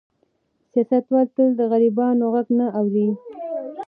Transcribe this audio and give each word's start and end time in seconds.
سیاستوال 0.71 1.27
تل 1.35 1.49
د 1.59 1.61
غریبانو 1.71 2.23
غږ 2.33 2.47
نه 2.59 2.67
اوري. 2.79 3.07